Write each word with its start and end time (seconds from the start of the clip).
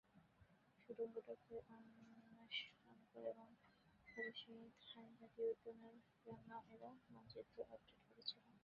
সুড়ঙ্গটাকে 0.81 1.55
অন্বেষণ 1.69 2.97
করে 3.13 3.33
সে 4.07 4.55
থাই 4.83 5.09
জাতীয় 5.19 5.47
উদ্যানের 5.53 5.95
জন্য 6.25 6.49
এর 6.73 6.81
মানচিত্র 7.09 7.57
আপডেট 7.65 7.99
করেছিলো। 8.07 8.49